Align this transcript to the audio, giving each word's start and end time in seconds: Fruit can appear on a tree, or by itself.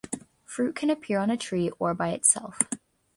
Fruit 0.45 0.75
can 0.75 0.89
appear 0.89 1.19
on 1.19 1.29
a 1.29 1.37
tree, 1.37 1.69
or 1.77 1.93
by 1.93 2.09
itself. 2.09 2.57